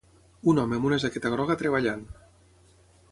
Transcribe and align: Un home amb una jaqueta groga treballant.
Un 0.53 0.61
home 0.61 0.79
amb 0.79 0.87
una 0.89 0.99
jaqueta 1.03 1.31
groga 1.35 1.59
treballant. 1.61 2.03